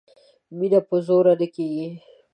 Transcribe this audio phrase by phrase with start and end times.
[0.57, 1.87] مینه په زور نه کیږي